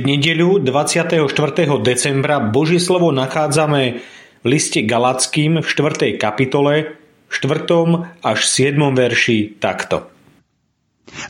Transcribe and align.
nedeľu 0.00 0.64
24. 0.64 1.30
decembra 1.84 2.42
Božie 2.42 2.82
slovo 2.82 3.14
nachádzame 3.14 4.02
v 4.42 4.46
liste 4.46 4.82
Galackým 4.82 5.62
v 5.62 5.66
4. 5.66 6.16
kapitole, 6.18 6.98
4. 7.30 8.22
až 8.22 8.40
7. 8.48 8.74
verši 8.94 9.60
takto. 9.60 10.10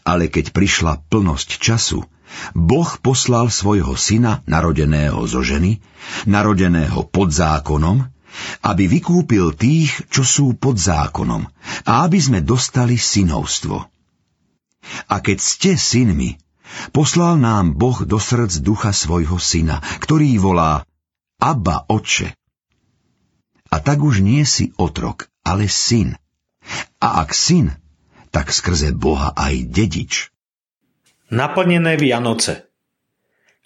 Ale 0.06 0.32
keď 0.32 0.54
prišla 0.54 1.04
plnosť 1.10 1.60
času, 1.60 2.06
Boh 2.54 2.90
poslal 2.98 3.52
svojho 3.52 3.94
syna, 3.94 4.42
narodeného 4.48 5.22
zo 5.28 5.44
ženy, 5.44 5.78
narodeného 6.26 7.06
pod 7.06 7.30
zákonom, 7.30 8.06
aby 8.66 8.84
vykúpil 8.90 9.54
tých, 9.54 10.10
čo 10.10 10.26
sú 10.26 10.58
pod 10.58 10.78
zákonom, 10.78 11.46
a 11.86 11.92
aby 12.04 12.18
sme 12.18 12.42
dostali 12.42 12.98
synovstvo. 12.98 13.76
A 15.08 15.16
keď 15.22 15.38
ste 15.40 15.70
synmi, 15.78 16.36
Poslal 16.90 17.38
nám 17.38 17.74
Boh 17.74 18.02
do 18.06 18.18
srdc 18.18 18.62
ducha 18.62 18.90
svojho 18.94 19.38
syna, 19.38 19.82
ktorý 20.02 20.38
volá 20.38 20.86
Abba, 21.38 21.84
oče. 21.90 22.32
A 23.70 23.76
tak 23.82 24.00
už 24.00 24.22
nie 24.22 24.46
si 24.46 24.70
otrok, 24.78 25.26
ale 25.42 25.66
syn. 25.66 26.14
A 27.02 27.20
ak 27.20 27.34
syn, 27.34 27.74
tak 28.30 28.54
skrze 28.54 28.94
Boha 28.94 29.34
aj 29.34 29.66
dedič. 29.68 30.30
Naplnené 31.34 31.98
Vianoce 31.98 32.70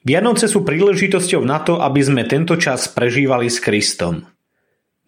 Vianoce 0.06 0.48
sú 0.48 0.64
príležitosťou 0.64 1.42
na 1.44 1.60
to, 1.60 1.84
aby 1.84 2.00
sme 2.00 2.22
tento 2.24 2.56
čas 2.56 2.88
prežívali 2.88 3.52
s 3.52 3.60
Kristom. 3.60 4.24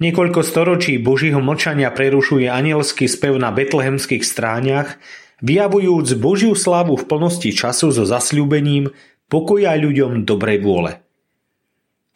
Niekoľko 0.01 0.41
storočí 0.41 0.97
Božího 0.97 1.45
mlčania 1.45 1.92
prerušuje 1.92 2.48
anielský 2.48 3.05
spev 3.05 3.37
na 3.37 3.53
betlehemských 3.53 4.25
stráňach 4.25 4.97
vyjavujúc 5.41 6.06
Božiu 6.16 6.52
slávu 6.56 6.96
v 6.96 7.05
plnosti 7.05 7.50
času 7.52 7.92
so 7.92 8.05
zasľúbením 8.05 8.92
pokoja 9.28 9.77
ľuďom 9.77 10.24
dobrej 10.24 10.58
vôle. 10.60 10.92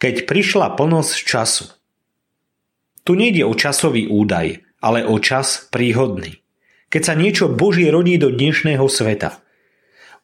Keď 0.00 0.28
prišla 0.28 0.77
plnosť 0.77 1.17
času. 1.25 1.64
Tu 3.05 3.12
nejde 3.17 3.45
o 3.45 3.52
časový 3.52 4.08
údaj, 4.08 4.64
ale 4.80 5.05
o 5.05 5.17
čas 5.20 5.69
príhodný. 5.69 6.41
Keď 6.89 7.02
sa 7.02 7.14
niečo 7.17 7.48
Božie 7.52 7.89
rodí 7.89 8.20
do 8.20 8.28
dnešného 8.33 8.84
sveta. 8.89 9.41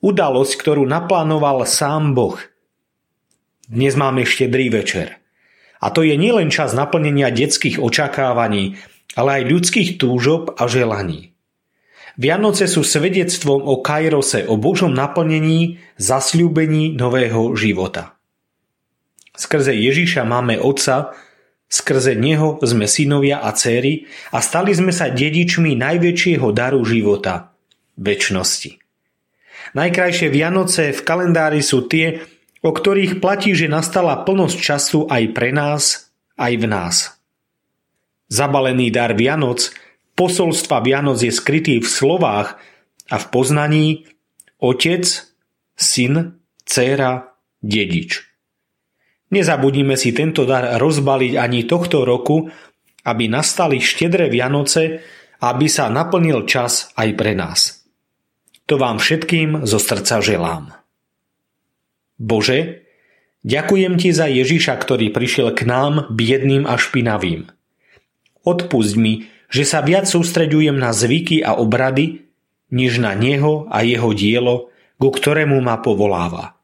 Udalosť, 0.00 0.52
ktorú 0.56 0.84
naplánoval 0.88 1.64
sám 1.68 2.16
Boh. 2.16 2.40
Dnes 3.68 3.94
máme 3.96 4.24
štedrý 4.24 4.72
večer. 4.72 5.20
A 5.80 5.88
to 5.88 6.04
je 6.04 6.16
nielen 6.16 6.52
čas 6.52 6.76
naplnenia 6.76 7.32
detských 7.32 7.80
očakávaní, 7.80 8.76
ale 9.16 9.40
aj 9.40 9.48
ľudských 9.48 9.90
túžob 9.96 10.52
a 10.60 10.68
želaní. 10.68 11.29
Vianoce 12.18 12.66
sú 12.66 12.82
svedectvom 12.82 13.62
o 13.62 13.78
Kairose, 13.78 14.48
o 14.48 14.58
Božom 14.58 14.90
naplnení, 14.90 15.78
zasľúbení 16.00 16.98
nového 16.98 17.54
života. 17.54 18.18
Skrze 19.36 19.76
Ježíša 19.76 20.26
máme 20.26 20.58
Otca, 20.58 21.14
skrze 21.70 22.18
Neho 22.18 22.58
sme 22.66 22.90
synovia 22.90 23.40
a 23.40 23.54
céry 23.54 24.10
a 24.34 24.42
stali 24.42 24.74
sme 24.74 24.90
sa 24.90 25.08
dedičmi 25.08 25.78
najväčšieho 25.78 26.50
daru 26.50 26.82
života– 26.82 27.54
väčšnosti. 28.00 28.82
Najkrajšie 29.78 30.28
Vianoce 30.34 30.90
v 30.90 31.00
kalendári 31.06 31.62
sú 31.62 31.86
tie, 31.86 32.26
o 32.60 32.74
ktorých 32.74 33.22
platí, 33.22 33.54
že 33.54 33.70
nastala 33.70 34.26
plnosť 34.26 34.58
času 34.58 35.06
aj 35.06 35.22
pre 35.30 35.54
nás, 35.54 36.10
aj 36.34 36.52
v 36.58 36.66
nás. 36.66 36.96
Zabalený 38.26 38.90
dar 38.90 39.14
Vianoc– 39.14 39.70
posolstva 40.20 40.84
Vianoc 40.84 41.24
je 41.24 41.32
skrytý 41.32 41.80
v 41.80 41.88
slovách 41.88 42.60
a 43.08 43.16
v 43.16 43.26
poznaní 43.32 43.86
otec, 44.60 45.08
syn, 45.72 46.36
dcéra, 46.68 47.32
dedič. 47.64 48.28
Nezabudnime 49.32 49.96
si 49.96 50.12
tento 50.12 50.44
dar 50.44 50.76
rozbaliť 50.76 51.40
ani 51.40 51.64
tohto 51.64 52.04
roku, 52.04 52.52
aby 53.08 53.24
nastali 53.32 53.80
štedré 53.80 54.28
Vianoce 54.28 55.00
aby 55.40 55.66
sa 55.72 55.88
naplnil 55.88 56.44
čas 56.44 56.92
aj 56.94 57.08
pre 57.16 57.32
nás. 57.32 57.80
To 58.68 58.76
vám 58.76 59.00
všetkým 59.00 59.64
zo 59.64 59.80
srdca 59.80 60.20
želám. 60.20 60.76
Bože, 62.20 62.84
ďakujem 63.42 63.96
Ti 63.96 64.10
za 64.12 64.28
Ježiša, 64.28 64.76
ktorý 64.76 65.10
prišiel 65.10 65.56
k 65.56 65.64
nám 65.64 66.12
biedným 66.12 66.68
a 66.68 66.76
špinavým. 66.76 67.48
Odpusť 68.44 68.94
mi, 69.00 69.26
že 69.50 69.66
sa 69.66 69.82
viac 69.82 70.06
sústreďujem 70.06 70.78
na 70.78 70.94
zvyky 70.94 71.42
a 71.42 71.58
obrady, 71.58 72.30
než 72.70 73.02
na 73.02 73.18
Neho 73.18 73.66
a 73.66 73.82
Jeho 73.82 74.14
dielo, 74.14 74.70
ku 74.96 75.10
ktorému 75.10 75.58
ma 75.58 75.82
povoláva. 75.82 76.54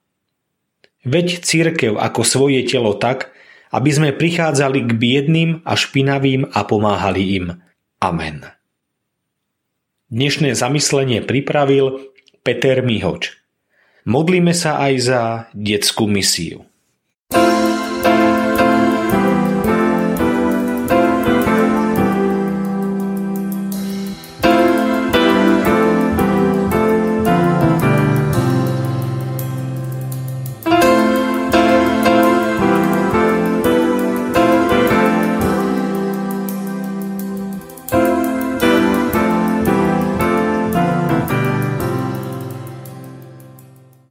Veď 1.02 1.42
církev 1.42 1.98
ako 1.98 2.22
svoje 2.22 2.62
telo 2.66 2.94
tak, 2.94 3.34
aby 3.74 3.90
sme 3.90 4.10
prichádzali 4.14 4.86
k 4.86 4.90
biedným 4.94 5.50
a 5.66 5.74
špinavým 5.74 6.46
a 6.54 6.60
pomáhali 6.62 7.22
im. 7.42 7.46
Amen. 7.98 8.46
Dnešné 10.06 10.54
zamyslenie 10.54 11.26
pripravil 11.26 12.14
Peter 12.46 12.78
Mihoč. 12.86 13.34
Modlíme 14.06 14.54
sa 14.54 14.78
aj 14.78 14.94
za 15.02 15.22
detskú 15.50 16.06
misiu. 16.06 16.62